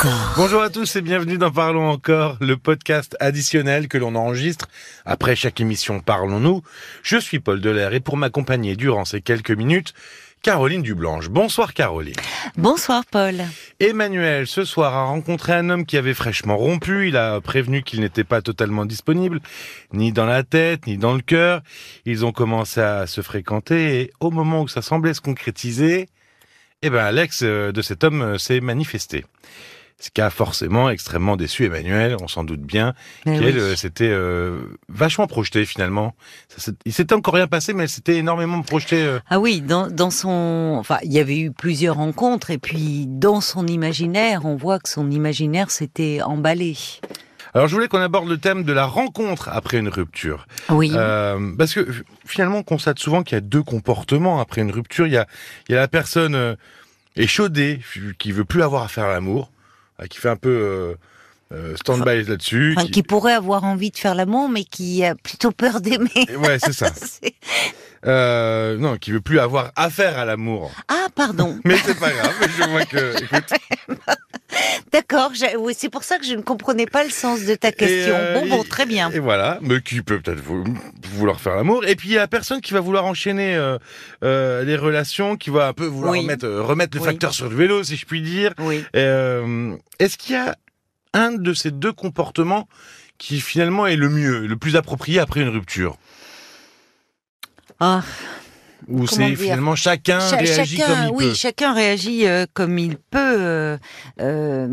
encore. 0.00 0.32
Bonjour 0.36 0.62
à 0.62 0.70
tous 0.70 0.96
et 0.96 1.02
bienvenue 1.02 1.36
dans 1.36 1.50
Parlons 1.50 1.90
encore, 1.90 2.38
le 2.40 2.56
podcast 2.56 3.18
additionnel 3.20 3.86
que 3.86 3.98
l'on 3.98 4.14
enregistre 4.14 4.66
après 5.04 5.36
chaque 5.36 5.60
émission 5.60 6.00
Parlons-nous. 6.00 6.62
Je 7.02 7.18
suis 7.18 7.38
Paul 7.38 7.60
Delair 7.60 7.92
et 7.92 8.00
pour 8.00 8.16
m'accompagner 8.16 8.76
durant 8.76 9.04
ces 9.04 9.20
quelques 9.20 9.50
minutes, 9.50 9.92
Caroline 10.42 10.80
Dublanche. 10.80 11.28
Bonsoir 11.28 11.74
Caroline. 11.74 12.14
Bonsoir 12.56 13.04
Paul. 13.04 13.42
Emmanuel, 13.78 14.46
ce 14.46 14.64
soir, 14.64 14.94
a 14.94 15.04
rencontré 15.04 15.52
un 15.52 15.68
homme 15.68 15.84
qui 15.84 15.98
avait 15.98 16.14
fraîchement 16.14 16.56
rompu. 16.56 17.08
Il 17.08 17.18
a 17.18 17.38
prévenu 17.42 17.82
qu'il 17.82 18.00
n'était 18.00 18.24
pas 18.24 18.40
totalement 18.40 18.86
disponible, 18.86 19.40
ni 19.92 20.12
dans 20.12 20.26
la 20.26 20.44
tête, 20.44 20.86
ni 20.86 20.96
dans 20.96 21.12
le 21.12 21.20
cœur. 21.20 21.60
Ils 22.06 22.24
ont 22.24 22.32
commencé 22.32 22.80
à 22.80 23.06
se 23.06 23.20
fréquenter 23.20 24.00
et 24.00 24.12
au 24.20 24.30
moment 24.30 24.62
où 24.62 24.68
ça 24.68 24.80
semblait 24.80 25.12
se 25.12 25.20
concrétiser, 25.20 26.08
eh 26.80 26.88
ben, 26.88 27.04
Alex 27.04 27.42
de 27.42 27.82
cet 27.82 28.02
homme 28.02 28.38
s'est 28.38 28.60
manifesté. 28.60 29.26
Ce 30.02 30.08
qui 30.08 30.22
a 30.22 30.30
forcément 30.30 30.88
extrêmement 30.88 31.36
déçu 31.36 31.66
Emmanuel, 31.66 32.16
on 32.22 32.26
s'en 32.26 32.42
doute 32.42 32.62
bien, 32.62 32.94
Eh 33.26 33.36
qu'elle 33.38 33.54
oui. 33.56 33.60
euh, 33.60 33.76
s'était 33.76 34.08
euh, 34.10 34.60
vachement 34.88 35.26
projetée 35.26 35.66
finalement. 35.66 36.14
Ça 36.48 36.72
il 36.86 36.92
s'était 36.94 37.14
encore 37.14 37.34
rien 37.34 37.46
passé, 37.46 37.74
mais 37.74 37.82
elle 37.82 37.88
s'était 37.90 38.16
énormément 38.16 38.62
projetée. 38.62 39.02
euh, 39.02 39.18
Ah 39.28 39.38
oui, 39.38 39.60
dans, 39.60 39.88
dans 39.90 40.08
son, 40.10 40.76
enfin, 40.80 40.96
il 41.04 41.12
y 41.12 41.18
avait 41.18 41.38
eu 41.38 41.50
plusieurs 41.52 41.96
rencontres 41.96 42.50
et 42.50 42.56
puis 42.56 43.04
dans 43.08 43.42
son 43.42 43.66
imaginaire, 43.66 44.46
on 44.46 44.56
voit 44.56 44.78
que 44.78 44.88
son 44.88 45.10
imaginaire 45.10 45.70
s'était 45.70 46.22
emballé. 46.22 46.78
Alors 47.52 47.68
je 47.68 47.74
voulais 47.74 47.88
qu'on 47.88 48.00
aborde 48.00 48.28
le 48.28 48.38
thème 48.38 48.64
de 48.64 48.72
la 48.72 48.86
rencontre 48.86 49.50
après 49.52 49.76
une 49.78 49.88
rupture. 49.90 50.46
Oui. 50.70 50.92
Euh, 50.94 51.52
parce 51.58 51.74
que 51.74 51.86
finalement, 52.24 52.58
on 52.58 52.62
constate 52.62 52.98
souvent 52.98 53.22
qu'il 53.22 53.34
y 53.34 53.38
a 53.38 53.42
deux 53.42 53.62
comportements 53.62 54.40
après 54.40 54.62
une 54.62 54.70
rupture. 54.70 55.06
Il 55.06 55.12
y 55.12 55.18
a, 55.18 55.26
il 55.68 55.72
y 55.72 55.76
a 55.76 55.80
la 55.80 55.88
personne 55.88 56.56
échaudée, 57.16 57.80
qui 58.18 58.32
veut 58.32 58.44
plus 58.44 58.62
avoir 58.62 58.82
affaire 58.84 59.04
à 59.04 59.12
l'amour, 59.12 59.50
qui 60.08 60.18
fait 60.18 60.28
un 60.28 60.36
peu 60.36 60.48
euh, 60.50 60.94
euh, 61.52 61.76
stand-by 61.76 62.24
là-dessus. 62.24 62.74
Enfin, 62.76 62.86
qui- 62.86 62.92
qui 62.92 63.02
pourrait 63.02 63.32
avoir 63.34 63.64
envie 63.64 63.90
de 63.90 63.96
faire 63.96 64.14
l'amour, 64.14 64.48
mais 64.48 64.64
qui 64.64 65.04
a 65.04 65.14
plutôt 65.14 65.50
peur 65.52 65.80
d'aimer. 65.80 66.10
Ouais, 66.38 66.58
c'est 66.58 66.72
ça. 66.72 66.90
Euh, 68.06 68.78
non, 68.78 68.96
qui 68.96 69.12
veut 69.12 69.20
plus 69.20 69.38
avoir 69.40 69.72
affaire 69.76 70.18
à 70.18 70.24
l'amour. 70.24 70.70
ah, 70.88 71.08
pardon. 71.14 71.58
Mais 71.66 71.76
c'est 71.84 71.98
pas 72.00 72.10
grave, 72.10 72.32
je 72.58 72.64
vois 72.70 72.86
que... 72.86 73.22
Écoute, 73.22 73.52
D'accord. 74.92 75.30
oui, 75.58 75.74
c'est 75.76 75.88
pour 75.88 76.02
ça 76.04 76.18
que 76.18 76.24
je 76.26 76.34
ne 76.34 76.42
comprenais 76.42 76.86
pas 76.86 77.04
le 77.04 77.10
sens 77.10 77.44
de 77.44 77.54
ta 77.54 77.72
question. 77.72 78.14
euh, 78.14 78.48
bon, 78.48 78.62
très 78.64 78.86
bien. 78.86 79.10
Et 79.10 79.18
voilà, 79.18 79.58
mais 79.62 79.80
qui 79.80 80.02
peut 80.02 80.20
peut-être 80.20 80.40
vou- 80.40 80.64
vouloir 81.14 81.40
faire 81.40 81.56
l'amour. 81.56 81.84
Et 81.86 81.94
puis 81.96 82.08
il 82.08 82.12
y 82.14 82.16
a 82.16 82.20
la 82.20 82.28
personne 82.28 82.60
qui 82.60 82.72
va 82.72 82.80
vouloir 82.80 83.04
enchaîner 83.04 83.54
euh, 83.54 83.78
euh, 84.24 84.64
les 84.64 84.76
relations, 84.76 85.36
qui 85.36 85.50
va 85.50 85.68
un 85.68 85.72
peu 85.72 85.84
vouloir 85.86 86.12
Oui. 86.12 86.20
remettre, 86.20 86.48
remettre 86.48 86.96
le 86.96 87.02
Oui. 87.02 87.06
facteur 87.08 87.32
sur 87.34 87.48
le 87.48 87.56
vélo, 87.56 87.82
si 87.84 87.96
je 87.96 88.06
puis 88.06 88.22
dire. 88.22 88.52
Oui. 88.58 88.84
Est-ce 88.94 90.16
qu'il 90.16 90.34
y 90.34 90.38
a 90.38 90.56
un 91.14 91.32
de 91.32 91.54
ces 91.54 91.70
deux 91.70 91.92
comportements 91.92 92.68
qui 93.18 93.40
finalement 93.40 93.86
est 93.86 93.96
le 93.96 94.08
mieux, 94.08 94.46
le 94.46 94.56
plus 94.56 94.76
approprié 94.76 95.18
après 95.20 95.40
une 95.40 95.48
rupture? 95.48 95.96
Ah, 97.80 98.02
Ou 98.88 99.06
c'est 99.06 99.34
finalement 99.36 99.74
chacun 99.76 100.20
Cha- 100.20 100.36
réagit 100.36 100.76
chacun, 100.78 100.86
comme 100.94 101.04
il 101.06 101.12
oui, 101.16 101.24
peut 101.28 101.34
chacun 101.34 101.72
réagit 101.74 102.26
euh, 102.26 102.46
comme 102.52 102.78
il 102.78 102.96
peut. 102.96 103.18
euh, 103.38 103.78
euh, 104.20 104.66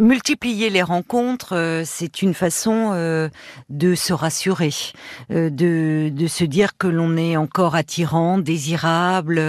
multiplier 0.00 0.70
les 0.70 0.82
rencontres, 0.82 1.82
c'est 1.84 2.22
une 2.22 2.34
façon 2.34 3.28
de 3.68 3.94
se 3.94 4.12
rassurer, 4.12 4.70
de, 5.30 6.08
de 6.10 6.26
se 6.26 6.44
dire 6.44 6.76
que 6.76 6.86
l'on 6.86 7.16
est 7.16 7.36
encore 7.36 7.74
attirant, 7.74 8.38
désirable. 8.38 9.40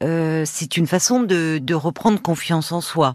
c'est 0.00 0.76
une 0.76 0.86
façon 0.86 1.20
de, 1.22 1.58
de 1.58 1.74
reprendre 1.74 2.20
confiance 2.20 2.72
en 2.72 2.80
soi. 2.80 3.14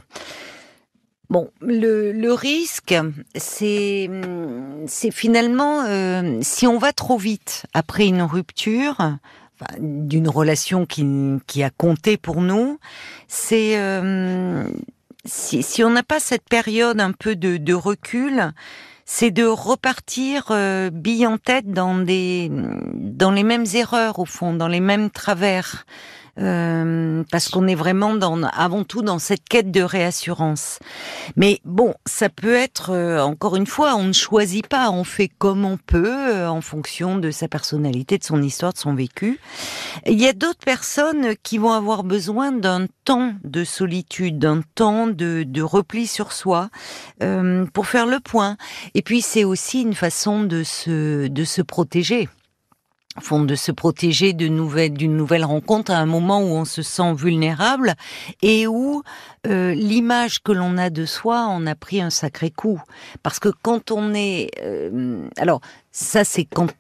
Bon, 1.30 1.50
le, 1.62 2.12
le 2.12 2.34
risque, 2.34 2.94
c'est 3.36 4.10
c'est 4.86 5.12
finalement 5.12 5.84
euh, 5.88 6.38
si 6.42 6.68
on 6.68 6.78
va 6.78 6.94
trop 6.94 7.18
vite 7.18 7.66
après 7.74 8.06
une 8.06 8.22
rupture, 8.22 8.98
d'une 9.80 10.28
relation 10.28 10.86
qui, 10.86 11.06
qui 11.48 11.64
a 11.64 11.70
compté 11.70 12.18
pour 12.18 12.42
nous, 12.42 12.80
c'est 13.28 13.78
euh, 13.78 14.66
si, 15.26 15.64
si 15.64 15.84
on 15.84 15.90
n'a 15.90 16.04
pas 16.04 16.20
cette 16.20 16.48
période 16.50 17.00
un 17.00 17.12
peu 17.12 17.36
de, 17.36 17.58
de 17.58 17.74
recul, 17.74 18.52
c'est 19.06 19.32
de 19.32 19.46
repartir 19.46 20.48
euh, 20.52 20.90
en 21.26 21.38
tête 21.38 21.72
dans 21.72 21.98
des 21.98 22.50
dans 22.94 23.32
les 23.32 23.44
mêmes 23.44 23.66
erreurs 23.74 24.20
au 24.20 24.26
fond, 24.26 24.54
dans 24.54 24.68
les 24.68 24.80
mêmes 24.80 25.10
travers. 25.10 25.86
Euh, 26.40 27.24
parce 27.32 27.48
qu'on 27.50 27.68
est 27.68 27.76
vraiment 27.76 28.16
dans, 28.16 28.42
avant 28.42 28.84
tout 28.84 29.04
dans 29.04 29.20
cette 29.20 29.48
quête 29.48 29.70
de 29.70 29.84
réassurance. 29.84 30.80
Mais 31.36 31.60
bon, 31.64 31.94
ça 32.08 32.28
peut 32.30 32.56
être, 32.56 32.90
euh, 32.90 33.22
encore 33.22 33.56
une 33.56 33.68
fois, 33.68 33.96
on 33.96 34.06
ne 34.06 34.14
choisit 34.14 34.66
pas, 34.66 34.90
on 34.90 35.04
fait 35.04 35.28
comme 35.28 35.64
on 35.64 35.78
peut, 35.78 36.34
euh, 36.34 36.50
en 36.50 36.62
fonction 36.62 37.18
de 37.18 37.30
sa 37.30 37.48
personnalité, 37.48 38.18
de 38.18 38.24
son 38.24 38.42
histoire, 38.42 38.74
de 38.74 38.80
son 38.80 38.96
vécu. 38.96 39.40
Il 40.08 40.20
y 40.20 40.28
a 40.28 40.34
d'autres 40.34 40.66
personnes 40.66 41.36
qui 41.44 41.60
vont 41.60 41.72
avoir 41.72 42.04
besoin 42.04 42.52
d'un 42.52 42.88
temps 43.06 43.34
de 43.44 43.64
solitude, 43.64 44.40
d'un 44.40 44.62
temps 44.74 45.06
de, 45.06 45.44
de 45.44 45.62
repli 45.62 46.08
sur 46.08 46.32
soi, 46.32 46.70
euh, 47.22 47.66
pour 47.74 47.86
faire 47.86 48.08
le 48.08 48.20
point. 48.20 48.58
Et 48.96 49.04
puis 49.04 49.22
c'est 49.22 49.44
aussi 49.44 49.84
une 49.84 49.94
façon 49.94 50.44
de 50.44 50.64
se, 50.64 51.28
de 51.28 51.44
se 51.44 51.62
protéger 51.62 52.28
au 53.18 53.22
fond 53.22 53.44
de 53.44 53.56
se 53.56 53.72
protéger 53.72 54.34
de 54.34 54.48
nouvelles 54.48 54.94
d'une 54.94 55.16
nouvelle 55.16 55.46
rencontre 55.46 55.92
à 55.92 55.98
un 55.98 56.06
moment 56.06 56.42
où 56.42 56.48
on 56.56 56.66
se 56.66 56.82
sent 56.82 57.14
vulnérable 57.14 57.94
et 58.42 58.68
où 58.68 59.04
euh, 59.48 59.74
l'image 59.74 60.42
que 60.42 60.52
l'on 60.52 60.78
a 60.78 60.90
de 60.90 61.06
soi 61.06 61.42
en 61.46 61.68
a 61.68 61.76
pris 61.76 62.02
un 62.02 62.10
sacré 62.10 62.50
coup 62.50 62.82
parce 63.22 63.40
que 63.40 63.50
quand 63.50 63.92
on 63.92 64.14
est 64.14 64.50
euh, 64.62 65.28
alors 65.38 65.62
ça 65.92 66.24
c'est 66.24 66.46
quand 66.46 66.74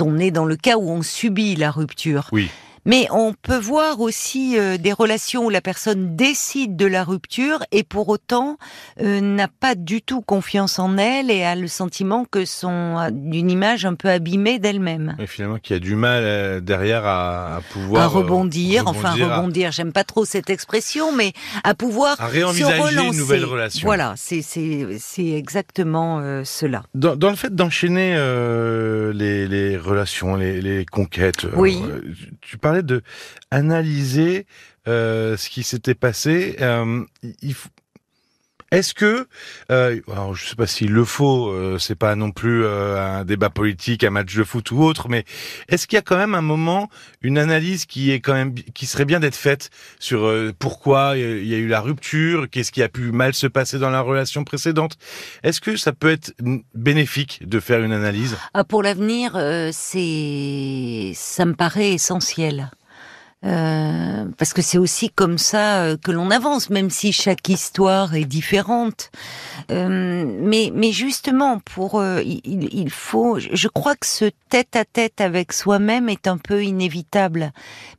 on 0.00 0.18
est 0.18 0.30
dans 0.30 0.46
le 0.46 0.56
cas 0.56 0.76
où 0.76 0.88
on 0.88 1.02
subit 1.02 1.56
la 1.56 1.70
rupture 1.70 2.28
Oui. 2.32 2.50
Mais 2.84 3.06
on 3.10 3.32
peut 3.34 3.58
voir 3.58 4.00
aussi 4.00 4.58
euh, 4.58 4.76
des 4.78 4.92
relations 4.92 5.44
où 5.44 5.50
la 5.50 5.60
personne 5.60 6.16
décide 6.16 6.76
de 6.76 6.86
la 6.86 7.04
rupture 7.04 7.62
et 7.72 7.82
pour 7.82 8.08
autant 8.08 8.56
euh, 9.00 9.20
n'a 9.20 9.48
pas 9.48 9.74
du 9.74 10.02
tout 10.02 10.20
confiance 10.22 10.78
en 10.78 10.96
elle 10.98 11.30
et 11.30 11.44
a 11.44 11.54
le 11.54 11.68
sentiment 11.68 12.24
que 12.24 12.44
son 12.44 13.08
d'une 13.12 13.50
image 13.50 13.84
un 13.84 13.94
peu 13.94 14.08
abîmée 14.08 14.58
d'elle-même. 14.58 15.16
Et 15.18 15.26
finalement, 15.26 15.58
qui 15.58 15.74
a 15.74 15.78
du 15.78 15.94
mal 15.94 16.22
euh, 16.24 16.60
derrière 16.60 17.04
à, 17.06 17.56
à 17.56 17.60
pouvoir 17.60 18.02
à 18.02 18.06
euh, 18.06 18.08
rebondir, 18.08 18.84
enfin 18.86 19.10
rebondir, 19.10 19.32
à- 19.32 19.36
rebondir, 19.36 19.72
j'aime 19.72 19.92
pas 19.92 20.04
trop 20.04 20.24
cette 20.24 20.50
expression, 20.50 21.14
mais 21.14 21.32
à 21.64 21.74
pouvoir 21.74 22.20
à 22.20 22.28
se 22.28 22.32
réenvisager 22.32 22.76
une 22.76 22.82
relancer. 23.00 23.18
nouvelle 23.18 23.44
relation. 23.44 23.86
Voilà, 23.86 24.14
c'est 24.16 24.42
c'est 24.42 24.86
c'est 24.98 25.28
exactement 25.30 26.20
euh, 26.20 26.42
cela. 26.44 26.82
Dans, 26.94 27.16
dans 27.16 27.30
le 27.30 27.36
fait 27.36 27.54
d'enchaîner 27.54 28.14
euh, 28.16 29.12
les, 29.12 29.46
les 29.48 29.76
relations, 29.76 30.36
les, 30.36 30.60
les 30.60 30.84
conquêtes, 30.86 31.44
euh, 31.44 31.50
Oui. 31.56 31.78
euh, 31.84 32.00
tu- 32.14 32.30
tu 32.40 32.58
de 32.82 33.02
analyser 33.50 34.46
euh, 34.88 35.36
ce 35.36 35.50
qui 35.50 35.62
s'était 35.62 35.94
passé. 35.94 36.56
Euh, 36.60 37.04
il 37.42 37.54
faut- 37.54 37.68
Est-ce 38.70 38.94
que, 38.94 39.26
euh, 39.72 40.00
alors 40.12 40.34
je 40.34 40.46
sais 40.46 40.54
pas 40.54 40.68
s'il 40.68 40.92
le 40.92 41.04
faut, 41.04 41.48
euh, 41.48 41.78
c'est 41.78 41.96
pas 41.96 42.14
non 42.14 42.30
plus 42.30 42.64
euh, 42.64 43.18
un 43.18 43.24
débat 43.24 43.50
politique, 43.50 44.04
un 44.04 44.10
match 44.10 44.32
de 44.36 44.44
foot 44.44 44.70
ou 44.70 44.82
autre, 44.82 45.08
mais 45.08 45.24
est-ce 45.68 45.88
qu'il 45.88 45.96
y 45.96 45.98
a 45.98 46.02
quand 46.02 46.16
même 46.16 46.36
un 46.36 46.40
moment, 46.40 46.88
une 47.20 47.36
analyse 47.36 47.84
qui 47.84 48.12
est 48.12 48.20
quand 48.20 48.34
même, 48.34 48.54
qui 48.54 48.86
serait 48.86 49.06
bien 49.06 49.18
d'être 49.18 49.34
faite 49.34 49.70
sur 49.98 50.24
euh, 50.24 50.52
pourquoi 50.56 51.16
il 51.16 51.48
y 51.48 51.54
a 51.54 51.58
eu 51.58 51.66
la 51.66 51.80
rupture, 51.80 52.48
qu'est-ce 52.48 52.70
qui 52.70 52.82
a 52.82 52.88
pu 52.88 53.10
mal 53.10 53.34
se 53.34 53.48
passer 53.48 53.80
dans 53.80 53.90
la 53.90 54.02
relation 54.02 54.44
précédente? 54.44 54.96
Est-ce 55.42 55.60
que 55.60 55.76
ça 55.76 55.92
peut 55.92 56.10
être 56.10 56.32
bénéfique 56.72 57.40
de 57.44 57.58
faire 57.58 57.82
une 57.82 57.92
analyse? 57.92 58.36
Ah, 58.54 58.62
pour 58.62 58.84
l'avenir, 58.84 59.32
euh, 59.34 59.70
c'est 59.72 61.12
ça 61.16 61.44
me 61.44 61.54
paraît 61.54 61.92
essentiel. 61.92 62.70
Euh, 63.42 64.26
parce 64.36 64.52
que 64.52 64.60
c'est 64.60 64.76
aussi 64.76 65.08
comme 65.08 65.38
ça 65.38 65.82
euh, 65.82 65.96
que 65.96 66.10
l'on 66.10 66.30
avance, 66.30 66.68
même 66.68 66.90
si 66.90 67.10
chaque 67.10 67.48
histoire 67.48 68.14
est 68.14 68.26
différente. 68.26 69.10
Euh, 69.70 70.24
mais, 70.40 70.70
mais 70.74 70.92
justement, 70.92 71.58
pour 71.58 71.98
euh, 72.00 72.20
il, 72.22 72.68
il 72.74 72.90
faut, 72.90 73.38
je 73.38 73.68
crois 73.68 73.96
que 73.96 74.06
ce 74.06 74.30
tête-à-tête 74.50 75.22
avec 75.22 75.54
soi-même 75.54 76.10
est 76.10 76.26
un 76.26 76.36
peu 76.36 76.64
inévitable, 76.64 77.52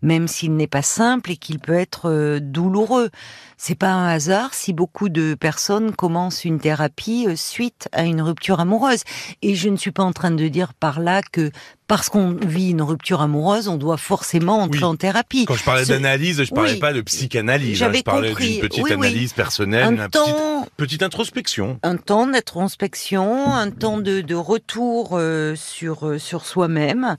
même 0.04 0.28
s'il 0.28 0.56
n'est 0.56 0.68
pas 0.68 0.84
simple 0.84 1.32
et 1.32 1.38
qu'il 1.38 1.60
peut 1.60 1.74
être 1.74 2.38
douloureux. 2.40 3.10
C'est 3.58 3.76
pas 3.76 3.92
un 3.92 4.08
hasard 4.08 4.54
si 4.54 4.74
beaucoup 4.74 5.10
de 5.10 5.34
personnes 5.34 5.96
commencent 5.96 6.46
une 6.46 6.60
thérapie 6.60 7.28
suite 7.36 7.88
à 7.92 8.04
une 8.04 8.22
rupture 8.22 8.60
amoureuse. 8.60 9.04
Et 9.42 9.56
je 9.56 9.70
ne 9.70 9.78
suis 9.78 9.92
pas 9.92 10.04
en 10.04 10.14
train 10.14 10.32
de 10.32 10.48
dire 10.48 10.74
par 10.74 11.00
là 11.00 11.22
que 11.32 11.52
parce 11.92 12.08
qu'on 12.08 12.32
vit 12.42 12.70
une 12.70 12.82
rupture 12.84 13.20
amoureuse, 13.20 13.68
on 13.68 13.76
doit 13.76 13.98
forcément 13.98 14.60
entrer 14.62 14.78
Oui. 14.80 14.84
en 14.86 14.96
thérapie. 14.96 15.44
Quand 15.44 15.56
je 15.56 15.64
parlais 15.66 15.84
d'analyse, 15.86 16.42
je 16.42 16.50
parlais 16.54 16.72
Oui. 16.76 16.80
pas 16.80 16.94
de 16.94 17.02
psychanalyse. 17.02 17.84
hein, 17.84 17.92
je 17.94 18.02
parlais 18.02 18.34
d'une 18.34 18.62
petite 18.62 18.84
Oui, 18.86 18.94
analyse 18.94 19.34
personnelle, 19.34 19.84
un 19.84 19.92
une 19.92 19.98
petite, 19.98 20.12
temps, 20.14 20.68
petite 20.78 21.04
introspection. 21.04 21.80
un 21.84 21.98
temps 21.98 22.28
d'introspection, 22.28 23.54
un 23.54 23.70
temps 23.72 23.98
de, 23.98 24.22
de 24.22 24.36
retour 24.36 25.18
euh, 25.18 25.58
sur 25.58 26.08
euh, 26.08 26.18
sur 26.18 26.46
soi-même, 26.46 27.18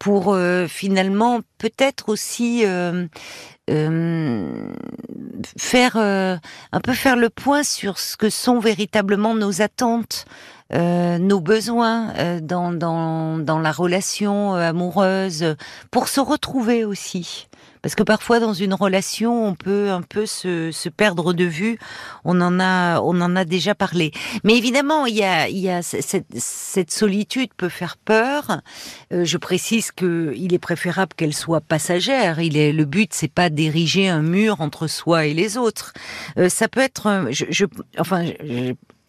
pour 0.00 0.34
euh, 0.34 0.66
finalement 0.66 1.38
peut-être 1.58 2.08
aussi 2.08 2.64
euh, 2.66 3.06
faire 5.56 5.96
un 5.96 6.80
peu 6.82 6.92
faire 6.92 7.14
le 7.14 7.30
point 7.30 7.62
sur 7.62 8.00
ce 8.00 8.16
que 8.16 8.30
sont 8.30 8.58
véritablement 8.58 9.36
nos 9.36 9.62
attentes. 9.62 10.24
Nos 10.72 11.40
besoins 11.40 12.40
dans, 12.40 12.72
dans, 12.72 13.38
dans 13.38 13.58
la 13.58 13.72
relation 13.72 14.54
amoureuse, 14.54 15.56
pour 15.90 16.08
se 16.08 16.20
retrouver 16.20 16.84
aussi. 16.84 17.48
Parce 17.82 17.94
que 17.94 18.02
parfois 18.02 18.40
dans 18.40 18.52
une 18.52 18.74
relation, 18.74 19.46
on 19.46 19.54
peut 19.54 19.90
un 19.90 20.02
peu 20.02 20.26
se, 20.26 20.70
se, 20.72 20.88
perdre 20.88 21.32
de 21.32 21.44
vue. 21.44 21.78
On 22.24 22.40
en 22.40 22.58
a, 22.60 23.00
on 23.00 23.20
en 23.20 23.36
a 23.36 23.44
déjà 23.44 23.74
parlé. 23.74 24.12
Mais 24.44 24.56
évidemment, 24.56 25.06
il 25.06 25.14
y 25.14 25.24
a, 25.24 25.48
il 25.48 25.58
y 25.58 25.70
a 25.70 25.82
cette, 25.82 26.90
solitude 26.90 27.50
peut 27.56 27.68
faire 27.68 27.96
peur. 27.96 28.60
Euh, 29.12 29.24
je 29.24 29.36
précise 29.36 29.92
que 29.92 30.32
il 30.36 30.54
est 30.54 30.58
préférable 30.58 31.12
qu'elle 31.16 31.34
soit 31.34 31.60
passagère. 31.60 32.40
Il 32.40 32.56
est 32.56 32.72
le 32.72 32.84
but, 32.84 33.12
c'est 33.12 33.32
pas 33.32 33.50
d'ériger 33.50 34.08
un 34.08 34.22
mur 34.22 34.60
entre 34.60 34.86
soi 34.86 35.26
et 35.26 35.34
les 35.34 35.56
autres. 35.56 35.92
Euh, 36.38 36.48
ça 36.48 36.68
peut 36.68 36.80
être, 36.80 37.28
je, 37.30 37.44
je 37.50 37.64
enfin, 37.98 38.24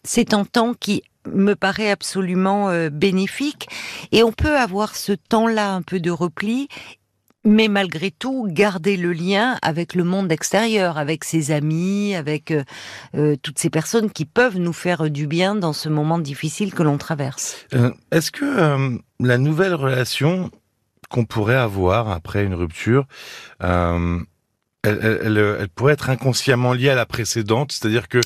c'est 0.04 0.32
un 0.34 0.44
temps 0.44 0.74
qui 0.74 1.02
me 1.26 1.54
paraît 1.54 1.90
absolument 1.90 2.70
euh, 2.70 2.90
bénéfique 2.90 3.68
et 4.12 4.22
on 4.22 4.32
peut 4.32 4.56
avoir 4.56 4.96
ce 4.96 5.12
temps-là 5.12 5.72
un 5.72 5.82
peu 5.82 6.00
de 6.00 6.10
repli 6.10 6.68
mais 7.42 7.68
malgré 7.68 8.10
tout 8.10 8.46
garder 8.50 8.98
le 8.98 9.14
lien 9.14 9.56
avec 9.62 9.94
le 9.94 10.04
monde 10.04 10.30
extérieur, 10.30 10.98
avec 10.98 11.24
ses 11.24 11.52
amis, 11.52 12.14
avec 12.14 12.50
euh, 12.50 12.64
euh, 13.14 13.34
toutes 13.42 13.58
ces 13.58 13.70
personnes 13.70 14.10
qui 14.10 14.26
peuvent 14.26 14.58
nous 14.58 14.74
faire 14.74 15.08
du 15.08 15.26
bien 15.26 15.54
dans 15.54 15.72
ce 15.72 15.88
moment 15.88 16.18
difficile 16.18 16.74
que 16.74 16.82
l'on 16.82 16.98
traverse. 16.98 17.64
Est-ce 18.12 18.30
que 18.30 18.98
la 19.20 19.38
nouvelle 19.38 19.72
relation 19.72 20.50
qu'on 21.08 21.24
pourrait 21.24 21.56
avoir 21.56 22.10
après 22.10 22.44
une 22.44 22.52
rupture, 22.52 23.06
elle, 24.82 25.58
elle, 25.60 25.68
pourrait 25.68 25.92
être 25.92 26.10
inconsciemment 26.10 26.72
liée 26.72 26.90
à 26.90 26.94
la 26.94 27.06
précédente, 27.06 27.72
c'est-à-dire 27.72 28.08
que 28.08 28.20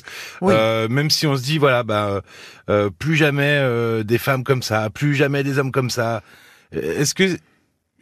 même 0.87 1.09
si 1.09 1.27
on 1.27 1.35
se 1.35 1.43
dit 1.43 1.57
voilà, 1.57 1.83
bah, 1.83 2.21
plus 2.99 3.15
jamais 3.15 4.03
des 4.03 4.17
femmes 4.17 4.43
comme 4.43 4.63
ça, 4.63 4.89
plus 4.89 5.15
jamais 5.15 5.43
des 5.43 5.59
hommes 5.59 5.71
comme 5.71 5.89
ça, 5.89 6.23
est-ce 6.71 7.13
que 7.13 7.37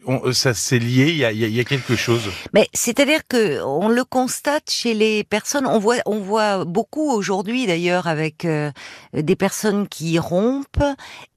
euh, 0.08 0.34
ça 0.34 0.54
c'est 0.54 0.80
lié, 0.80 1.10
il 1.10 1.18
y 1.18 1.26
a, 1.26 1.32
y 1.32 1.60
a, 1.60 1.64
quelque 1.64 1.96
chose? 1.96 2.30
Mais 2.54 2.68
c'est-à-dire 2.74 3.22
que 3.28 3.62
on 3.64 3.90
le 3.90 4.04
constate 4.04 4.70
chez 4.70 4.94
les 4.94 5.24
personnes. 5.24 5.66
On 5.66 5.80
voit, 5.80 5.98
on 6.06 6.20
voit 6.20 6.66
beaucoup 6.66 7.10
aujourd'hui 7.12 7.66
d'ailleurs 7.66 8.08
avec 8.08 8.46
euh, 8.46 8.72
des 9.14 9.36
personnes 9.36 9.88
qui 9.88 10.20
rompent 10.20 10.84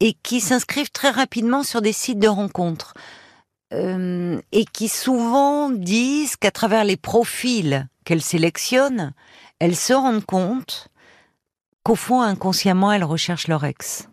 et 0.00 0.14
qui 0.22 0.40
s'inscrivent 0.40 0.90
très 0.90 1.10
rapidement 1.10 1.62
sur 1.62 1.80
des 1.80 1.92
sites 1.92 2.18
de 2.18 2.28
rencontres 2.28 2.94
euh, 3.72 4.40
et 4.52 4.64
qui 4.64 4.88
souvent 4.88 5.70
disent 5.70 6.36
qu'à 6.36 6.50
travers 6.50 6.84
les 6.84 6.96
profils 6.96 7.88
qu'elles 8.04 8.22
sélectionnent, 8.22 9.12
elles 9.58 9.76
se 9.76 9.92
rendent 9.92 10.24
compte 10.24 10.88
qu'au 11.82 11.96
fond 11.96 12.20
inconsciemment 12.20 12.92
elles 12.92 13.04
recherchent 13.04 13.48
leur 13.48 13.64
ex. 13.64 14.08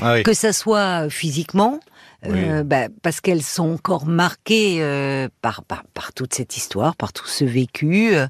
Ah 0.00 0.22
que 0.22 0.32
ça 0.32 0.52
soit 0.52 1.10
physiquement, 1.10 1.80
euh, 2.26 2.64
bah, 2.64 2.88
parce 3.02 3.20
qu'elles 3.20 3.44
sont 3.44 3.74
encore 3.74 4.06
marquées 4.06 4.78
euh, 4.82 5.28
par, 5.40 5.62
par, 5.62 5.84
par, 5.94 6.12
toute 6.12 6.34
cette 6.34 6.56
histoire, 6.56 6.96
par 6.96 7.12
tout 7.12 7.28
ce 7.28 7.44
vécu, 7.44 8.14
euh, 8.14 8.26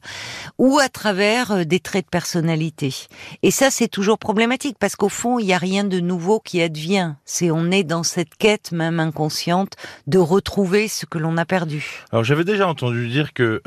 ou 0.58 0.78
à 0.78 0.90
travers 0.90 1.64
des 1.64 1.80
traits 1.80 2.04
de 2.04 2.10
personnalité. 2.10 2.94
Et 3.42 3.50
ça, 3.50 3.70
c'est 3.70 3.88
toujours 3.88 4.18
problématique, 4.18 4.76
parce 4.78 4.94
qu'au 4.94 5.08
fond, 5.08 5.38
il 5.38 5.46
n'y 5.46 5.54
a 5.54 5.58
rien 5.58 5.84
de 5.84 6.00
nouveau 6.00 6.38
qui 6.38 6.60
advient. 6.60 7.14
C'est 7.24 7.50
on 7.50 7.70
est 7.70 7.84
dans 7.84 8.02
cette 8.02 8.34
quête, 8.34 8.72
même 8.72 9.00
inconsciente, 9.00 9.74
de 10.06 10.18
retrouver 10.18 10.88
ce 10.88 11.06
que 11.06 11.16
l'on 11.16 11.38
a 11.38 11.46
perdu. 11.46 12.04
Alors 12.12 12.24
j'avais 12.24 12.44
déjà 12.44 12.68
entendu 12.68 13.08
dire 13.08 13.32
que 13.32 13.62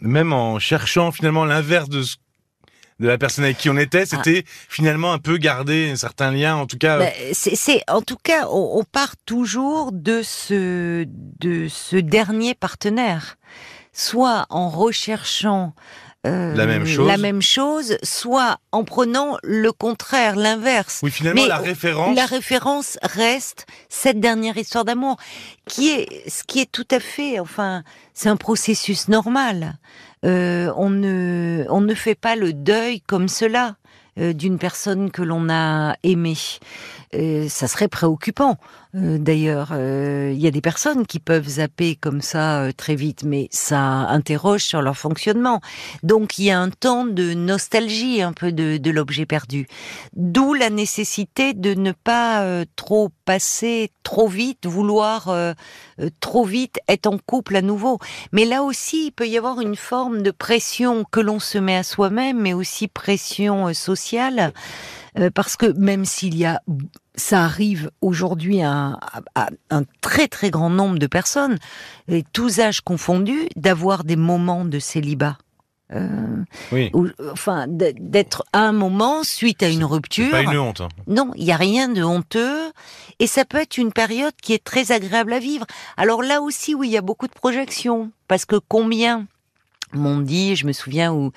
même 0.00 0.32
en 0.32 0.58
cherchant 0.58 1.12
finalement 1.12 1.44
l'inverse 1.44 1.88
de 1.88 2.02
ce 2.02 2.16
de 3.02 3.08
la 3.08 3.18
personne 3.18 3.44
avec 3.44 3.58
qui 3.58 3.68
on 3.68 3.76
était, 3.76 4.06
c'était 4.06 4.44
finalement 4.46 5.12
un 5.12 5.18
peu 5.18 5.36
garder 5.36 5.90
un 5.90 5.96
certain 5.96 6.30
lien, 6.30 6.54
en 6.54 6.66
tout 6.66 6.78
cas. 6.78 6.98
Ben, 6.98 7.12
c'est, 7.32 7.82
en 7.88 8.00
tout 8.00 8.16
cas, 8.16 8.46
on, 8.48 8.84
part 8.84 9.16
toujours 9.26 9.90
de 9.92 10.22
ce 10.22 11.04
de 11.40 11.66
ce 11.68 11.96
dernier 11.96 12.54
partenaire, 12.54 13.36
soit 13.92 14.46
en 14.50 14.70
recherchant 14.70 15.74
euh, 16.24 16.54
la 16.54 16.66
même 16.66 16.86
chose. 16.86 17.08
La 17.08 17.16
même 17.16 17.42
chose, 17.42 17.96
soit 18.04 18.58
en 18.70 18.84
prenant 18.84 19.36
le 19.42 19.72
contraire, 19.72 20.36
l'inverse. 20.36 21.00
Oui, 21.02 21.10
finalement, 21.10 21.46
la 21.46 21.56
référence. 21.56 22.16
La 22.16 22.26
référence 22.26 22.98
reste 23.02 23.66
cette 23.88 24.20
dernière 24.20 24.56
histoire 24.56 24.84
d'amour, 24.84 25.16
qui 25.66 25.90
est 25.90 26.30
ce 26.30 26.44
qui 26.44 26.60
est 26.60 26.70
tout 26.70 26.86
à 26.92 27.00
fait, 27.00 27.40
enfin, 27.40 27.82
c'est 28.14 28.28
un 28.28 28.36
processus 28.36 29.08
normal. 29.08 29.74
Euh, 30.24 30.72
on 30.76 30.90
ne 30.90 31.66
on 31.68 31.80
ne 31.80 31.94
fait 31.94 32.14
pas 32.14 32.36
le 32.36 32.52
deuil 32.52 33.00
comme 33.00 33.28
cela 33.28 33.76
euh, 34.18 34.32
d'une 34.32 34.58
personne 34.58 35.10
que 35.10 35.22
l'on 35.22 35.48
a 35.48 35.96
aimée. 36.02 36.36
Euh, 37.14 37.48
ça 37.48 37.66
serait 37.66 37.88
préoccupant. 37.88 38.58
Euh, 38.94 39.18
d'ailleurs, 39.18 39.72
il 39.72 40.38
y 40.38 40.46
a 40.46 40.50
des 40.50 40.60
personnes 40.60 41.06
qui 41.06 41.18
peuvent 41.18 41.48
zapper 41.48 41.96
comme 41.96 42.20
ça 42.20 42.68
très 42.76 42.94
vite, 42.94 43.24
mais 43.24 43.48
ça 43.50 43.80
interroge 43.80 44.64
sur 44.64 44.82
leur 44.82 44.96
fonctionnement. 44.96 45.60
Donc 46.02 46.38
il 46.38 46.44
y 46.44 46.50
a 46.50 46.60
un 46.60 46.70
temps 46.70 47.04
de 47.04 47.34
nostalgie 47.34 48.22
un 48.22 48.32
peu 48.32 48.52
de, 48.52 48.76
de 48.76 48.90
l'objet 48.90 49.26
perdu. 49.26 49.66
D'où 50.14 50.54
la 50.54 50.70
nécessité 50.70 51.54
de 51.54 51.74
ne 51.74 51.92
pas 51.92 52.64
trop 52.76 53.10
passer 53.24 53.90
trop 54.02 54.28
vite, 54.28 54.66
vouloir 54.66 55.34
trop 56.20 56.44
vite 56.44 56.78
être 56.88 57.06
en 57.06 57.18
couple 57.18 57.56
à 57.56 57.62
nouveau. 57.62 57.98
Mais 58.32 58.44
là 58.44 58.62
aussi, 58.62 59.06
il 59.06 59.12
peut 59.12 59.28
y 59.28 59.38
avoir 59.38 59.60
une 59.60 59.76
forme 59.76 60.22
de 60.22 60.30
pression 60.30 61.04
que 61.10 61.20
l'on 61.20 61.38
se 61.38 61.58
met 61.58 61.76
à 61.76 61.82
soi-même, 61.82 62.40
mais 62.40 62.52
aussi 62.52 62.88
pression 62.88 63.72
sociale 63.72 64.52
euh, 65.18 65.30
parce 65.30 65.56
que 65.56 65.66
même 65.78 66.04
s'il 66.04 66.36
y 66.36 66.44
a, 66.44 66.62
ça 67.14 67.44
arrive 67.44 67.90
aujourd'hui 68.00 68.62
à, 68.62 68.98
un 69.70 69.82
très 70.00 70.28
très 70.28 70.50
grand 70.50 70.70
nombre 70.70 70.98
de 70.98 71.06
personnes, 71.06 71.58
et 72.08 72.24
tous 72.32 72.60
âges 72.60 72.80
confondus, 72.80 73.48
d'avoir 73.56 74.04
des 74.04 74.16
moments 74.16 74.64
de 74.64 74.78
célibat. 74.78 75.38
Euh, 75.94 76.44
oui. 76.70 76.90
enfin, 77.32 77.66
d'être 77.68 78.44
à 78.54 78.60
un 78.60 78.72
moment 78.72 79.24
suite 79.24 79.62
à 79.62 79.68
une 79.68 79.84
rupture. 79.84 80.30
Pas 80.30 80.42
une 80.42 80.56
honte. 80.56 80.80
Hein. 80.80 80.88
Non, 81.06 81.32
il 81.36 81.44
n'y 81.44 81.52
a 81.52 81.56
rien 81.56 81.88
de 81.88 82.02
honteux. 82.02 82.72
Et 83.18 83.26
ça 83.26 83.44
peut 83.44 83.58
être 83.58 83.76
une 83.76 83.92
période 83.92 84.32
qui 84.40 84.54
est 84.54 84.64
très 84.64 84.90
agréable 84.90 85.34
à 85.34 85.38
vivre. 85.38 85.66
Alors 85.98 86.22
là 86.22 86.40
aussi, 86.40 86.74
oui, 86.74 86.88
il 86.88 86.92
y 86.92 86.96
a 86.96 87.02
beaucoup 87.02 87.26
de 87.26 87.34
projections. 87.34 88.10
Parce 88.26 88.46
que 88.46 88.56
combien 88.56 89.26
m'ont 89.92 90.20
dit, 90.20 90.56
je 90.56 90.66
me 90.66 90.72
souviens 90.72 91.12
où 91.12 91.32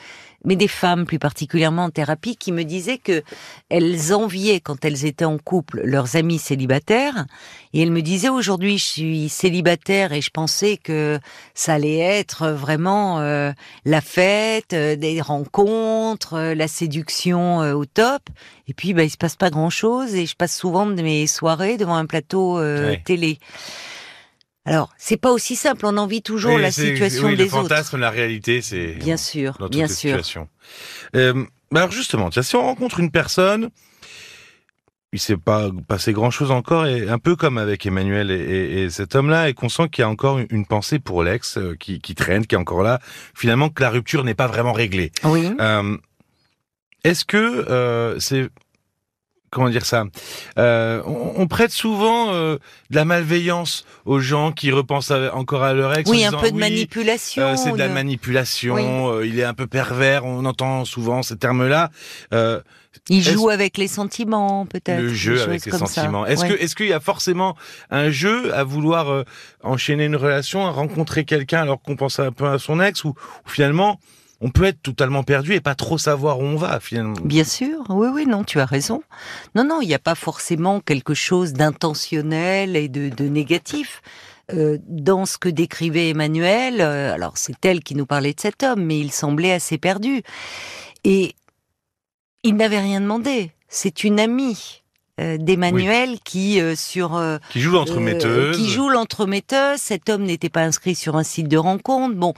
mais 0.46 0.56
des 0.56 0.68
femmes 0.68 1.06
plus 1.06 1.20
particulièrement 1.20 1.86
en 1.86 1.90
thérapie 1.90 2.36
qui 2.36 2.52
me 2.52 2.64
disaient 2.64 2.98
que 2.98 3.24
elles 3.70 4.14
enviaient 4.14 4.60
quand 4.60 4.86
elles 4.86 5.06
étaient 5.06 5.26
en 5.26 5.38
couple 5.38 5.82
leurs 5.84 6.16
amis 6.16 6.40
célibataires. 6.40 7.26
Et 7.74 7.82
elles 7.82 7.92
me 7.92 8.02
disaient 8.02 8.30
aujourd'hui 8.30 8.78
je 8.78 8.86
suis 8.86 9.30
célibataire 9.30 10.14
et 10.14 10.22
je 10.22 10.30
pensais 10.30 10.78
que 10.78 11.20
ça 11.54 11.74
allait 11.74 11.98
être 11.98 12.50
vraiment 12.50 13.20
euh, 13.20 13.52
la 13.86 14.02
fête, 14.02 14.74
euh, 14.74 14.96
des 14.96 15.22
rencontres, 15.22 16.36
euh, 16.36 16.56
la 16.56 16.68
séduction 16.68 17.60
au 17.60 17.86
top. 17.86 18.22
Et 18.68 18.74
puis 18.74 18.94
bah 18.94 19.04
il 19.04 19.10
se 19.10 19.18
passe 19.18 19.36
pas 19.36 19.50
grand 19.50 19.70
chose 19.70 20.16
et 20.16 20.26
je 20.26 20.36
passe 20.36 20.56
souvent 20.56 20.86
de 20.86 21.02
mes 21.02 21.28
soirées 21.28 21.78
devant 21.78 21.96
un 21.96 22.06
plateau 22.06 22.60
télé. 23.04 23.40
Alors, 24.66 24.90
c'est 24.98 25.18
pas 25.18 25.32
aussi 25.32 25.56
simple. 25.56 25.86
On 25.86 25.96
en 25.98 26.08
vit 26.08 26.24
toujours 26.24 26.58
la 26.58 26.72
situation 26.72 27.28
oui, 27.28 27.38
des 27.38 27.44
le 27.44 27.50
fantasme, 27.50 27.98
la 27.98 28.10
réalité, 28.10 28.62
c'est 28.62 28.94
bien 28.94 29.18
sûr, 29.18 29.56
dans 29.60 29.70
bien 29.70 29.88
sûr. 29.88 30.20
Euh, 31.16 31.46
alors 31.74 31.92
justement, 31.92 32.30
si 32.32 32.56
on 32.56 32.64
rencontre 32.64 33.00
une 33.00 33.12
personne, 33.12 33.70
il 35.14 35.20
s'est 35.20 35.38
pas 35.38 35.70
passé 35.88 36.14
grand 36.14 36.32
chose 36.32 36.50
encore, 36.50 36.88
et 36.88 37.08
un 37.08 37.20
peu 37.20 37.36
comme 37.36 37.60
avec 37.60 37.86
Emmanuel 37.86 38.32
et, 38.32 38.90
cet 38.90 39.16
homme-là, 39.16 39.50
et 39.50 39.54
qu'on 39.54 39.70
sent 39.70 39.90
qu'il 39.90 40.02
y 40.02 40.06
a 40.06 40.10
encore 40.10 40.40
une, 40.50 40.66
pensée 40.66 40.98
pour 40.98 41.24
l'ex 41.24 41.58
euh, 41.58 41.76
qui, 41.76 42.00
traîne, 42.16 42.48
qui 42.48 42.56
est 42.56 42.58
encore 42.58 42.82
là. 42.82 43.00
Finalement, 43.36 43.70
que 43.70 43.84
la 43.84 43.92
rupture 43.92 44.24
n'est 44.24 44.34
pas 44.34 44.48
vraiment 44.48 44.74
réglée. 44.74 45.12
Oui. 45.24 45.48
Euh, 45.60 45.96
est-ce 47.04 47.24
que 47.24 48.16
c'est 48.20 48.50
comment 49.50 49.70
dire 49.70 49.86
ça 49.86 50.06
euh, 50.58 51.02
on, 51.06 51.48
prête 51.48 51.72
souvent 51.72 52.34
euh, 52.34 52.58
de 52.90 52.96
la 52.96 53.06
malveillance 53.06 53.86
aux 54.06 54.20
gens 54.20 54.52
qui 54.52 54.72
repensent 54.72 55.12
encore 55.34 55.64
à 55.64 55.74
leur 55.74 55.98
ex. 55.98 56.10
Oui, 56.10 56.26
un 56.26 56.32
peu 56.32 56.52
de 56.52 56.58
manipulation. 56.58 57.44
Euh, 57.44 57.56
c'est 57.56 57.72
de 57.72 57.78
la 57.78 57.88
manipulation. 57.88 59.22
il 59.22 59.40
est 59.40 59.44
un 59.44 59.54
peu 59.54 59.68
pervers. 59.68 60.26
On 60.26 60.46
entend 60.46 60.86
souvent 60.86 61.24
ces 61.24 61.38
termes-là. 61.38 61.90
il 63.10 63.22
joue 63.22 63.50
avec 63.50 63.78
les 63.78 63.88
sentiments, 63.88 64.66
peut-être. 64.66 65.02
Le 65.02 65.14
jeu 65.14 65.42
avec 65.42 65.66
les 65.66 65.72
sentiments. 65.72 66.26
Est-ce 66.26 66.46
que 66.46 66.54
est-ce 66.54 66.76
qu'il 66.76 66.88
y 66.88 66.94
a 66.94 67.00
forcément 67.00 67.56
un 67.90 68.10
jeu 68.10 68.54
à 68.54 68.64
vouloir 68.64 69.24
enchaîner 69.64 70.06
une 70.06 70.16
relation, 70.16 70.66
à 70.66 70.72
rencontrer 70.72 71.26
quelqu'un 71.26 71.62
alors 71.62 71.82
qu'on 71.82 71.96
pense 71.96 72.20
un 72.20 72.32
peu 72.32 72.48
à 72.48 72.60
son 72.60 72.82
ex, 72.82 73.04
ou 73.04 73.14
finalement 73.46 74.00
on 74.42 74.50
peut 74.50 74.66
être 74.66 74.82
totalement 74.82 75.24
perdu 75.24 75.54
et 75.54 75.62
pas 75.62 75.76
trop 75.76 75.98
savoir 75.98 76.40
où 76.40 76.44
on 76.44 76.56
va 76.58 76.80
finalement. 76.80 77.16
Bien 77.24 77.44
sûr, 77.44 77.84
oui, 77.90 78.08
oui, 78.14 78.26
non, 78.26 78.44
tu 78.44 78.60
as 78.60 78.66
raison. 78.66 79.02
Non, 79.56 79.64
non, 79.64 79.82
il 79.82 79.88
n'y 79.88 79.94
a 79.94 80.00
pas 80.00 80.16
forcément 80.16 80.80
quelque 80.82 81.14
chose 81.14 81.54
d'intentionnel 81.54 82.76
et 82.76 82.90
de, 82.90 83.28
négatif. 83.28 84.02
euh, 84.54 84.78
dans 84.88 85.26
ce 85.26 85.38
que 85.38 85.50
décrivait 85.50 86.10
Emmanuel. 86.10 86.82
Euh, 86.82 87.14
alors 87.14 87.38
c'est 87.38 87.66
elle 87.66 87.82
qui 87.84 87.96
nous 87.96 88.06
parlait 88.06 88.34
de 88.34 88.40
cet 88.40 88.62
homme, 88.64 88.84
mais 88.84 89.00
il 89.00 89.12
semblait 89.12 89.54
assez 89.54 89.78
perdu. 89.78 90.22
Et 91.04 91.34
il 92.44 92.56
n'avait 92.56 92.80
rien 92.80 93.02
demandé. 93.02 93.52
C'est 93.68 94.04
une 94.04 94.20
amie. 94.20 94.84
Euh, 95.22 95.38
d'Emmanuel 95.38 96.20
qui 96.26 96.60
euh, 96.60 96.76
sur 96.76 97.16
euh, 97.16 97.38
qui 97.52 97.62
joue 97.62 97.72
l'entremetteuse 97.72 98.58
qui 98.58 98.68
joue 98.68 98.90
l'entremetteuse 98.90 99.80
cet 99.80 100.10
homme 100.10 100.24
n'était 100.24 100.50
pas 100.50 100.64
inscrit 100.64 100.94
sur 100.94 101.16
un 101.16 101.24
site 101.24 101.48
de 101.48 101.56
rencontre. 101.56 102.16
Bon 102.16 102.34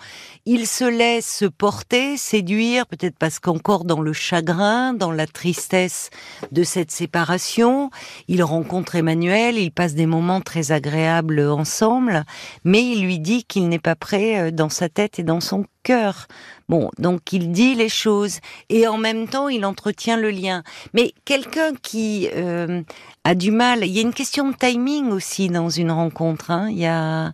il 0.46 0.68
se 0.68 0.84
laisse 0.84 1.44
porter 1.58 2.18
séduire 2.18 2.86
peut-être 2.86 3.18
parce 3.18 3.40
qu'encore 3.40 3.84
dans 3.84 4.00
le 4.00 4.14
chagrin 4.14 4.94
dans 4.94 5.12
la 5.12 5.26
tristesse 5.26 6.12
de 6.52 6.62
cette 6.62 6.92
séparation 6.92 7.90
il 8.28 8.44
rencontre 8.44 8.94
Emmanuel 8.94 9.58
il 9.58 9.72
passe 9.72 9.96
des 9.96 10.06
moments 10.06 10.42
très 10.42 10.72
agréables 10.72 11.40
ensemble 11.50 12.26
mais 12.64 12.84
il 12.84 13.02
lui 13.02 13.18
dit 13.18 13.44
qu'il 13.44 13.70
n'est 13.70 13.80
pas 13.80 13.96
prêt 13.96 14.52
dans 14.52 14.70
sa 14.70 14.88
tête 14.88 15.18
et 15.18 15.24
dans 15.24 15.42
son 15.42 15.66
cœur. 15.82 16.28
Bon, 16.70 16.90
donc 16.98 17.32
il 17.32 17.52
dit 17.54 17.76
les 17.76 17.88
choses 17.88 18.40
et 18.68 18.88
en 18.88 18.98
même 18.98 19.30
temps 19.30 19.48
il 19.48 19.64
entretient 19.66 20.18
le 20.18 20.30
lien. 20.30 20.64
Mais 20.94 21.14
quelqu'un 21.24 21.74
qui 21.82 22.28
euh, 22.36 22.82
a 23.24 23.36
du 23.36 23.52
mal, 23.52 23.86
il 23.86 23.92
y 23.92 24.00
a 24.00 24.02
une 24.02 24.14
question 24.14 24.50
de 24.50 24.56
timing 24.56 25.12
aussi 25.12 25.48
dans 25.48 25.70
une 25.70 25.92
rencontre. 25.92 26.52
Hein. 26.52 26.68
Il 26.70 26.78
y 26.78 26.86
a 26.86 27.28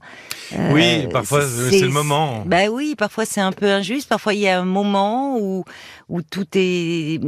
euh, 0.54 0.72
oui, 0.72 1.08
parfois 1.12 1.42
c'est 1.48 1.80
le 1.80 1.90
moment. 1.90 2.44
Bah 2.46 2.68
oui, 2.72 2.94
parfois 2.96 3.26
c'est 3.26 3.42
un 3.42 3.52
peu 3.52 3.72
injuste. 3.72 4.08
Parfois 4.08 4.36
il 4.36 4.42
y 4.42 4.48
a 4.48 4.60
un 4.60 4.66
moment 4.66 5.40
où 5.40 5.64
où 6.10 6.22
tout 6.22 6.48
est 6.54 7.20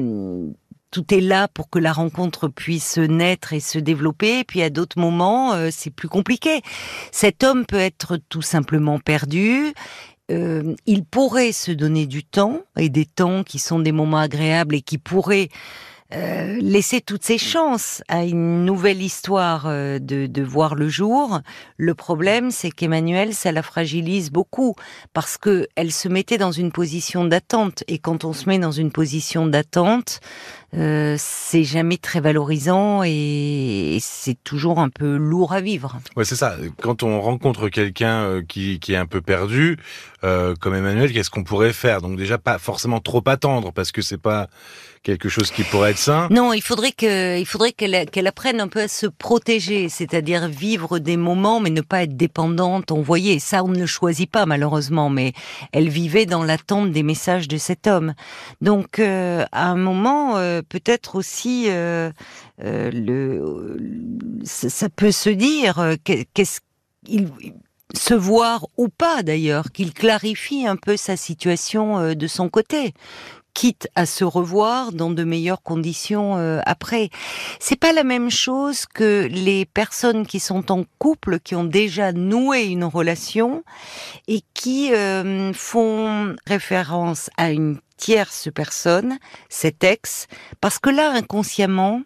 tout 0.91 1.13
est 1.13 1.21
là 1.21 1.47
pour 1.50 1.69
que 1.69 1.79
la 1.79 1.91
rencontre 1.91 2.47
puisse 2.47 2.97
naître 2.97 3.51
et 3.51 3.59
se 3.59 3.79
développer. 3.79 4.39
Et 4.39 4.43
puis 4.45 4.62
à 4.62 4.69
d'autres 4.69 5.00
moments, 5.00 5.53
euh, 5.53 5.69
c'est 5.71 5.89
plus 5.89 6.07
compliqué. 6.07 6.62
Cet 7.12 7.43
homme 7.43 7.65
peut 7.65 7.79
être 7.79 8.17
tout 8.29 8.41
simplement 8.43 9.00
perdu 9.00 9.74
euh, 10.32 10.74
il 10.86 11.05
pourrait 11.05 11.51
se 11.51 11.72
donner 11.72 12.08
du 12.08 12.24
temps 12.24 12.62
et 12.77 12.89
des 12.89 13.05
temps 13.05 13.44
qui 13.44 13.60
sont 13.60 13.79
des 13.79 13.91
moments 13.91 14.17
agréables 14.17 14.75
et 14.75 14.82
qui 14.82 14.98
pourraient 14.98 15.50
euh, 16.13 16.58
laisser 16.62 17.01
toutes 17.01 17.24
ses 17.24 17.39
chances 17.39 18.03
à 18.08 18.24
une 18.24 18.63
nouvelle 18.63 19.01
histoire 19.01 19.65
euh, 19.65 19.98
de, 19.98 20.27
de, 20.27 20.44
voir 20.44 20.75
le 20.75 20.88
jour. 20.88 21.41
Le 21.77 21.96
problème, 21.96 22.51
c'est 22.51 22.70
qu'Emmanuel, 22.70 23.34
ça 23.34 23.51
la 23.51 23.63
fragilise 23.63 24.32
beaucoup 24.32 24.75
parce 25.13 25.38
que 25.38 25.67
elle 25.75 25.91
se 25.91 26.08
mettait 26.08 26.38
dans 26.38 26.51
une 26.51 26.72
position 26.72 27.25
d'attente 27.25 27.84
et 27.88 27.98
quand 27.98 28.24
on 28.24 28.34
se 28.34 28.48
met 28.48 28.60
dans 28.60 28.72
une 28.72 28.91
position 28.91 29.48
d'attente, 29.48 30.20
euh, 30.77 31.15
c'est 31.17 31.63
jamais 31.63 31.98
très 31.98 32.20
valorisant 32.20 33.03
et, 33.03 33.98
c'est 34.01 34.38
toujours 34.44 34.79
un 34.79 34.89
peu 34.89 35.15
lourd 35.15 35.53
à 35.53 35.62
vivre. 35.62 36.00
Ouais, 36.15 36.25
c'est 36.25 36.36
ça. 36.36 36.58
Quand 36.82 37.03
on 37.03 37.22
rencontre 37.22 37.70
quelqu'un 37.70 38.24
euh, 38.24 38.41
qui, 38.48 38.79
qui 38.79 38.94
est 38.94 38.98
un 38.98 39.05
peu 39.05 39.22
perdu, 39.22 39.77
euh, 40.24 40.55
comme 40.60 40.75
Emmanuel, 40.75 41.13
qu'est-ce 41.13 41.29
qu'on 41.29 41.44
pourrait 41.44 41.74
faire? 41.74 42.01
Donc 42.01 42.17
déjà 42.17 42.38
pas 42.38 42.58
forcément 42.58 43.00
trop 43.00 43.24
attendre 43.27 43.72
parce 43.72 43.91
que 43.91 44.01
c'est 44.01 44.17
pas 44.17 44.48
quelque 45.03 45.29
chose 45.29 45.51
qui 45.51 45.63
pourrait 45.63 45.91
être 45.91 46.00
sain. 46.00 46.27
Non, 46.32 46.51
il 46.51 46.63
faudrait 46.63 46.91
que, 46.91 47.38
il 47.38 47.46
faudrait 47.46 47.72
qu'elle, 47.72 48.10
qu'elle 48.10 48.25
apprenne 48.25 48.60
un 48.60 48.67
peu 48.67 48.82
à 48.82 48.88
se 48.88 49.05
protéger, 49.05 49.88
c'est-à-dire 49.88 50.48
vivre 50.48 50.98
des 50.98 51.15
moments, 51.15 51.60
mais 51.60 51.70
ne 51.70 51.82
pas 51.82 52.01
être 52.01 52.17
dépendante. 52.17 52.91
On 52.91 53.03
voyait, 53.03 53.38
ça, 53.38 53.63
on 53.63 53.67
ne 53.67 53.79
le 53.79 53.86
choisit 53.86 54.29
pas 54.29 54.48
malheureusement, 54.48 55.12
mais 55.12 55.34
elle 55.72 55.89
vivait 55.89 56.25
dans 56.25 56.44
l'attente 56.44 56.91
des 56.91 57.03
messages 57.03 57.48
de 57.48 57.58
cet 57.58 57.86
homme. 57.86 58.15
Donc, 58.62 58.98
à 58.98 59.46
un 59.53 59.75
moment, 59.75 60.39
peut-être 60.69 61.15
aussi 61.15 61.65
euh, 61.69 62.12
euh, 62.63 63.77
ça 64.43 64.89
peut 64.89 65.12
se 65.12 65.29
dire 65.29 65.79
euh, 65.79 65.95
qu'est-ce 66.03 66.62
qu'il 67.05 67.29
se 67.93 68.13
voir 68.13 68.67
ou 68.77 68.89
pas 68.89 69.24
d'ailleurs, 69.24 69.72
qu'il 69.72 69.93
clarifie 69.93 70.67
un 70.67 70.75
peu 70.75 70.98
sa 70.98 71.15
situation 71.15 72.13
de 72.13 72.27
son 72.27 72.50
côté, 72.50 72.93
quitte 73.53 73.88
à 73.95 74.05
se 74.05 74.25
revoir 74.25 74.91
dans 74.91 75.12
de 75.12 75.24
meilleures 75.24 75.62
conditions 75.62 76.36
après. 76.65 77.10
C'est 77.60 77.79
pas 77.79 77.93
la 77.93 78.03
même 78.03 78.29
chose 78.31 78.86
que 78.86 79.27
les 79.31 79.65
personnes 79.65 80.25
qui 80.25 80.41
sont 80.41 80.72
en 80.72 80.84
couple, 80.98 81.39
qui 81.39 81.55
ont 81.55 81.63
déjà 81.63 82.12
noué 82.12 82.63
une 82.63 82.84
relation 82.84 83.63
et 84.27 84.41
qui 84.55 84.91
font 85.53 86.36
référence 86.48 87.29
à 87.38 87.51
une 87.51 87.79
tierce 87.97 88.49
personne, 88.53 89.17
cet 89.49 89.83
ex, 89.83 90.27
parce 90.61 90.79
que 90.79 90.89
là, 90.89 91.11
inconsciemment, 91.11 92.01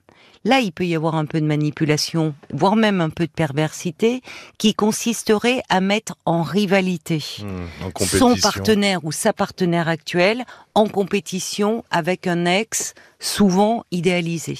là, 0.46 0.60
il 0.60 0.72
peut 0.72 0.86
y 0.86 0.96
avoir 0.96 1.16
un 1.16 1.26
peu 1.26 1.42
de 1.42 1.46
manipulation, 1.46 2.34
voire 2.54 2.76
même 2.76 3.02
un 3.02 3.10
peu 3.10 3.26
de 3.26 3.32
perversité, 3.32 4.22
qui 4.58 4.74
consisterait 4.74 5.62
à 5.70 5.82
mettre 5.82 6.16
en 6.26 6.44
rivalité 6.44 7.24
hmm, 7.40 8.04
son 8.06 8.36
partenaire 8.36 9.04
ou 9.04 9.12
sa 9.12 9.34
partenaire 9.34 9.88
actuelle 9.88 10.46
en 10.76 10.88
compétition 10.88 11.84
avec 11.92 12.28
un 12.28 12.46
ex 12.46 12.94
souvent 13.20 13.84
idéalisé. 13.92 14.58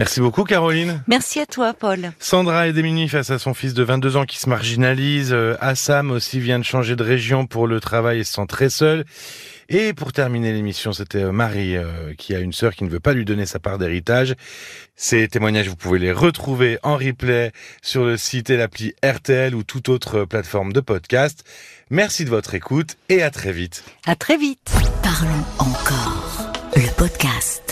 Merci 0.00 0.20
beaucoup 0.22 0.44
Caroline. 0.44 1.02
Merci 1.08 1.40
à 1.40 1.46
toi 1.46 1.74
Paul. 1.74 2.12
Sandra 2.18 2.66
est 2.66 2.72
démunie 2.72 3.06
face 3.06 3.28
à 3.28 3.38
son 3.38 3.52
fils 3.52 3.74
de 3.74 3.82
22 3.82 4.16
ans 4.16 4.24
qui 4.24 4.38
se 4.38 4.48
marginalise. 4.48 5.30
Euh, 5.34 5.58
Assam 5.60 6.10
aussi 6.10 6.40
vient 6.40 6.58
de 6.58 6.64
changer 6.64 6.96
de 6.96 7.02
région 7.02 7.46
pour 7.46 7.66
le 7.66 7.80
travail 7.80 8.20
et 8.20 8.24
se 8.24 8.32
sent 8.32 8.46
très 8.48 8.70
seul. 8.70 9.04
Et 9.68 9.92
pour 9.92 10.14
terminer 10.14 10.54
l'émission, 10.54 10.94
c'était 10.94 11.24
euh, 11.24 11.32
Marie 11.32 11.76
euh, 11.76 12.14
qui 12.16 12.34
a 12.34 12.38
une 12.38 12.54
sœur 12.54 12.74
qui 12.74 12.84
ne 12.84 12.88
veut 12.88 12.98
pas 12.98 13.12
lui 13.12 13.26
donner 13.26 13.44
sa 13.44 13.58
part 13.58 13.76
d'héritage. 13.76 14.36
Ces 14.96 15.28
témoignages, 15.28 15.68
vous 15.68 15.76
pouvez 15.76 15.98
les 15.98 16.12
retrouver 16.12 16.78
en 16.82 16.96
replay 16.96 17.52
sur 17.82 18.06
le 18.06 18.16
site 18.16 18.48
et 18.48 18.56
l'appli 18.56 18.94
RTL 19.04 19.54
ou 19.54 19.64
toute 19.64 19.90
autre 19.90 20.24
plateforme 20.24 20.72
de 20.72 20.80
podcast. 20.80 21.44
Merci 21.90 22.24
de 22.24 22.30
votre 22.30 22.54
écoute 22.54 22.96
et 23.10 23.22
à 23.22 23.30
très 23.30 23.52
vite. 23.52 23.84
À 24.06 24.16
très 24.16 24.38
vite. 24.38 24.72
Parlons 25.02 25.44
encore. 25.58 26.52
Le 26.74 26.90
podcast. 26.96 27.69